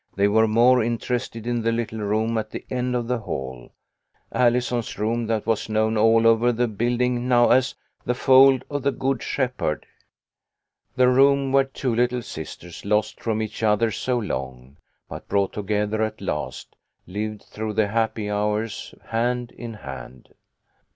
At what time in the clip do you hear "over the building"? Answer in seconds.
6.25-7.27